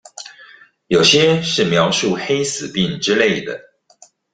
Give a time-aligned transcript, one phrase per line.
[0.87, 3.61] 有些是描述黑死病之類的